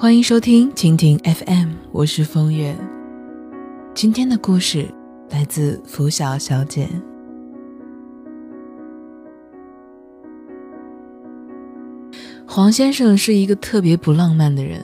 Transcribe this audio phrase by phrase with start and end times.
[0.00, 2.74] 欢迎收听蜻蜓 FM，我是风月。
[3.92, 4.88] 今天的故事
[5.28, 6.88] 来自拂晓小姐。
[12.46, 14.82] 黄先生是一个特别不浪漫的人，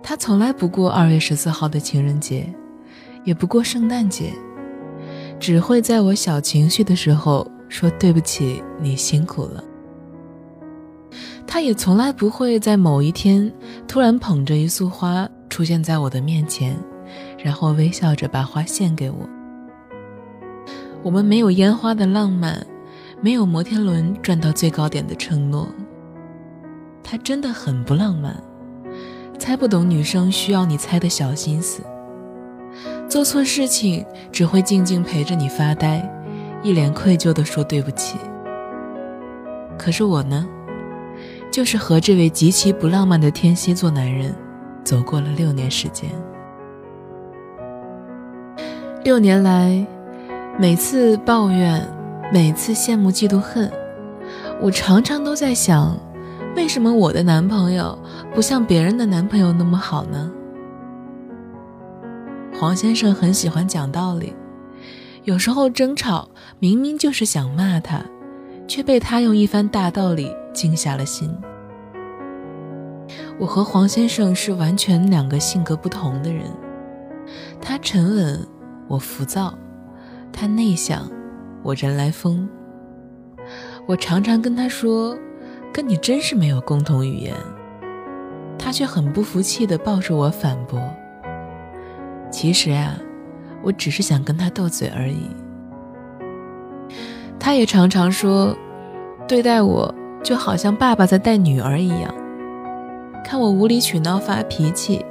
[0.00, 2.54] 他从来不过二月十四号的情人节，
[3.24, 4.32] 也不过圣诞节，
[5.40, 9.64] 只会在我小情绪的时候说对不起，你辛苦了。
[11.54, 13.48] 他也从来不会在某一天
[13.86, 16.76] 突然捧着一束花出现在我的面前，
[17.38, 19.18] 然后微笑着把花献给我。
[21.04, 22.66] 我们没有烟花的浪漫，
[23.20, 25.68] 没有摩天轮转到最高点的承诺。
[27.04, 28.36] 他真的很不浪漫，
[29.38, 31.84] 猜不懂女生需要你猜的小心思。
[33.08, 36.04] 做错事情只会静静陪着你发呆，
[36.64, 38.18] 一脸愧疚地说对不起。
[39.78, 40.44] 可是我呢？
[41.54, 44.34] 就是和这位极其不浪漫的天蝎座男人
[44.82, 46.10] 走过了六年时间。
[49.04, 49.86] 六年来，
[50.58, 51.80] 每次抱怨，
[52.32, 53.70] 每次羡慕、嫉妒、恨，
[54.60, 55.96] 我常常都在想，
[56.56, 57.96] 为什么我的男朋友
[58.34, 60.28] 不像别人的男朋友那么好呢？
[62.58, 64.34] 黄先生很喜欢讲道理，
[65.22, 66.28] 有时候争吵
[66.58, 68.02] 明明就是想骂他，
[68.66, 70.28] 却被他用一番大道理。
[70.54, 71.30] 静下了心。
[73.38, 76.44] 我和黄先生是完全两个性格不同的人，
[77.60, 78.46] 他沉稳，
[78.88, 79.52] 我浮躁；
[80.32, 81.10] 他内向，
[81.62, 82.48] 我人来疯。
[83.86, 85.18] 我常常跟他说
[85.70, 87.34] ：“跟你真是没有共同语言。”
[88.56, 90.80] 他却很不服气地抱着我反驳
[92.30, 92.96] ：“其实啊，
[93.62, 95.28] 我只是想跟他斗嘴而已。”
[97.38, 98.56] 他也常常说
[99.28, 99.92] ：“对待我。”
[100.24, 102.12] 就好像爸爸在带女儿一样，
[103.22, 105.04] 看我无理取闹发脾气，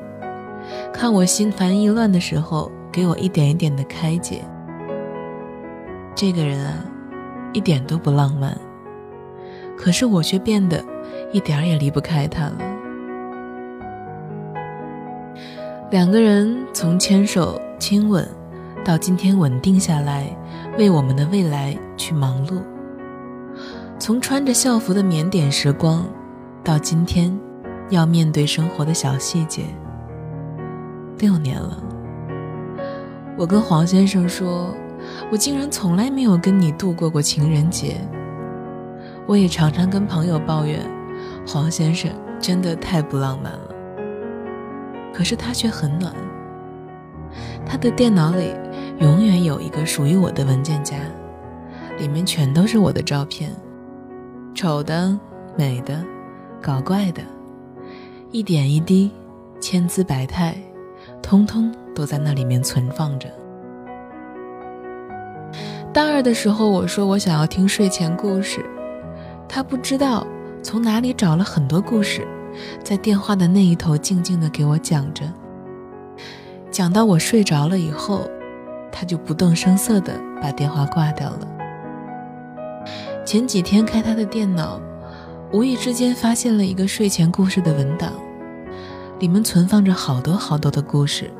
[0.91, 4.41] 看我心烦意乱的时候，给我一点一点的开解。
[6.15, 6.83] 这个人啊，
[7.53, 8.57] 一点都不浪漫，
[9.77, 10.83] 可是我却变得
[11.31, 12.57] 一点儿也离不开他了。
[15.91, 18.27] 两个人从牵手亲吻，
[18.83, 20.25] 到今天稳定下来，
[20.79, 22.59] 为我们的未来去忙碌。
[24.03, 26.05] 从穿着校服的腼腆时光，
[26.61, 27.33] 到今天
[27.89, 29.63] 要面对生活的小细节，
[31.19, 31.81] 六年了。
[33.37, 34.75] 我跟黄先生说，
[35.31, 37.95] 我竟然从来没有跟你度过过情人节。
[39.25, 40.81] 我也常常跟朋友抱怨，
[41.47, 43.69] 黄先生真的太不浪漫了。
[45.13, 46.13] 可是他却很暖，
[47.65, 48.53] 他的电脑里
[48.99, 50.97] 永远有一个属于我的文件夹，
[51.97, 53.49] 里面全都是我的照片。
[54.53, 55.17] 丑的、
[55.57, 56.03] 美的、
[56.61, 57.21] 搞怪的，
[58.31, 59.11] 一点一滴，
[59.59, 60.55] 千姿百态，
[61.21, 63.27] 通通都在那里面存放着。
[65.91, 68.63] 大二的时候，我说我想要听睡前故事，
[69.49, 70.25] 他不知道
[70.61, 72.27] 从哪里找了很多故事，
[72.83, 75.23] 在电话的那一头静静的给我讲着。
[76.71, 78.21] 讲到我睡着了以后，
[78.91, 81.47] 他就不动声色的把电话挂掉了。
[83.25, 84.81] 前几天开他的电脑，
[85.53, 88.11] 无意之间发现了一个睡前故事的文档，
[89.19, 91.31] 里面存放着好多好多的故事，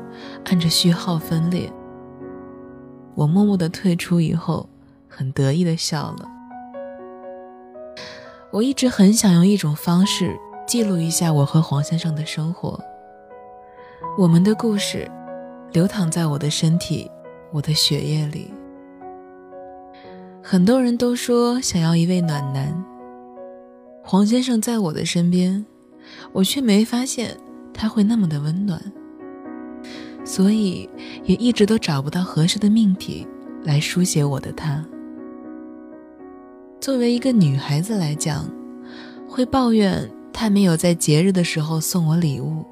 [0.46, 1.70] 按着序号分列。
[3.14, 4.68] 我默默的退出以后，
[5.08, 6.28] 很得意的笑了。
[8.50, 10.34] 我一直很想用一种方式
[10.66, 12.80] 记录一下我和黄先生的生活，
[14.16, 15.10] 我们的故事，
[15.72, 17.10] 流淌在我的身体，
[17.52, 18.52] 我的血液里。
[20.46, 22.84] 很多人都说想要一位暖男。
[24.02, 25.64] 黄先生在我的身边，
[26.34, 27.34] 我却没发现
[27.72, 28.78] 他会那么的温暖，
[30.22, 30.86] 所以
[31.24, 33.26] 也一直都找不到合适的命题
[33.62, 34.84] 来书写我的他。
[36.78, 38.46] 作为一个女孩子来讲，
[39.26, 42.62] 会抱怨他没有在节日的时候送我礼物，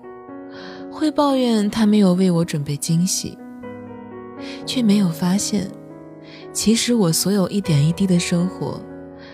[0.91, 3.39] 会抱怨他没有为我准备惊喜，
[4.67, 5.67] 却没有发现。
[6.53, 8.81] 其实我所有一点一滴的生活，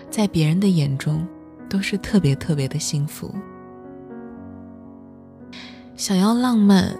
[0.09, 1.27] 在别人的眼中
[1.69, 3.33] 都是特别特别的幸福。
[5.97, 6.97] 想要浪漫，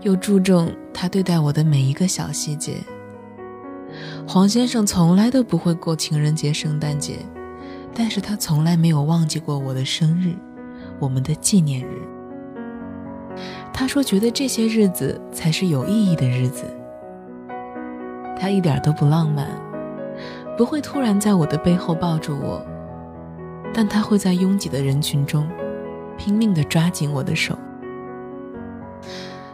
[0.00, 2.78] 又注重他对待我的每一个小细节。
[4.26, 7.18] 黄先生从来都不会过情人节、圣诞节，
[7.94, 10.34] 但是他从来没有忘记过我的生日，
[10.98, 12.00] 我们的纪念日。
[13.72, 16.64] 他说觉得这些日子才是有意义的日子。
[18.38, 19.46] 他一点都不浪漫，
[20.56, 22.64] 不会突然在我的背后抱住我，
[23.74, 25.48] 但他会在拥挤的人群中
[26.16, 27.56] 拼命地抓紧我的手，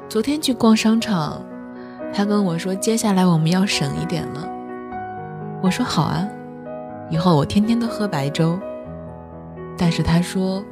[0.09, 1.43] 昨天去逛商场，
[2.13, 4.49] 他跟我说接下来我们要省一点了。
[5.63, 6.29] 我说好啊，
[7.11, 8.59] 以后我天天都喝白粥。
[9.77, 10.65] 但是他说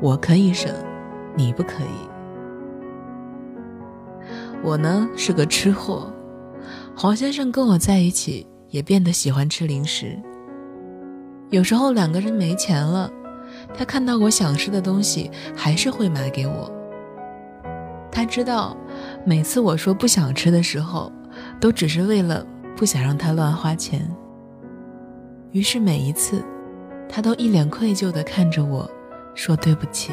[0.00, 0.74] 我可以省，
[1.36, 2.08] 你不可以。
[4.64, 6.12] 我呢是个吃货，
[7.00, 10.18] 黄先生跟我在一起也变得喜欢吃零食。
[11.48, 13.08] 有时候两个人没钱了，
[13.72, 16.68] 他看到我想吃的东西，还是会买给我。
[18.10, 18.76] 他知道，
[19.24, 21.12] 每次我说不想吃的时候，
[21.60, 22.44] 都只是为了
[22.76, 24.00] 不想让他乱花钱。
[25.52, 26.44] 于是每一次，
[27.08, 28.90] 他都一脸愧疚地看着我，
[29.36, 30.10] 说对不起。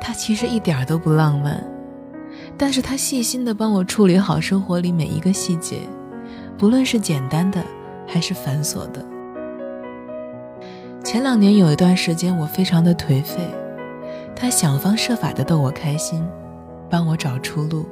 [0.00, 1.64] 他其实一点都不浪漫，
[2.58, 5.80] 但是他细心的帮我处理好生活里每一个细节，
[6.56, 7.62] 不论是简单的
[8.06, 9.04] 还是繁琐的。
[11.04, 13.38] 前两年有一段时间，我非常的颓废。
[14.34, 16.26] 他想方设法的逗我开心，
[16.90, 17.86] 帮我找出路。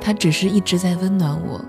[0.00, 1.60] 他只是一直在温暖我，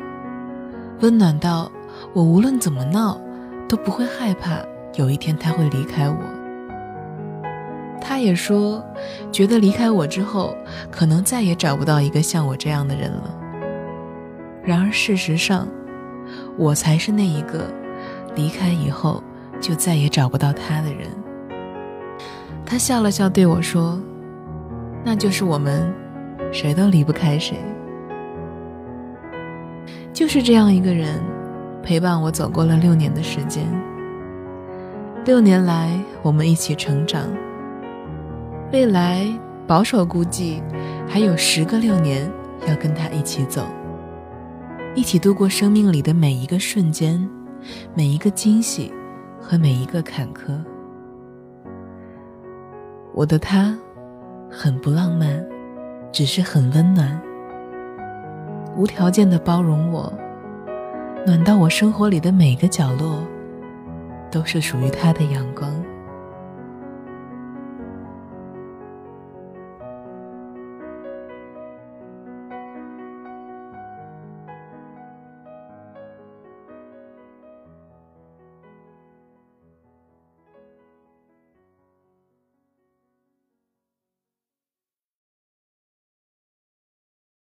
[1.01, 1.71] 温暖到
[2.13, 3.19] 我无论怎么闹，
[3.67, 4.59] 都不会害怕
[4.95, 6.38] 有一天他会离开我。
[8.01, 8.83] 他也说，
[9.31, 10.55] 觉得离开我之后，
[10.89, 13.35] 可能再也找不到一个像我这样的人了。
[14.63, 15.67] 然而事实上，
[16.57, 17.65] 我才是那一个
[18.35, 19.23] 离开以后
[19.59, 21.07] 就再也找不到他的人。
[22.65, 23.99] 他笑了笑，对我说
[25.03, 25.91] ：“那就是我们，
[26.51, 27.57] 谁都离不开谁。
[30.13, 31.19] 就是这样一个人，
[31.81, 33.65] 陪伴我走过了六年的时间。
[35.25, 37.23] 六年来，我们一起成长。
[38.71, 39.27] 未来
[39.65, 40.61] 保守估计，
[41.07, 42.31] 还有十个六年
[42.67, 43.63] 要跟他一起走，
[44.93, 47.27] 一起度过生命里的每一个瞬间，
[47.95, 48.93] 每一个惊喜
[49.41, 50.63] 和每一个坎坷。”
[53.15, 53.75] 我的他，
[54.51, 55.43] 很不浪漫，
[56.11, 57.19] 只是很温暖，
[58.77, 60.13] 无条件的包容我，
[61.25, 63.23] 暖到我生活里的每个角落，
[64.29, 65.73] 都是属于他的阳光。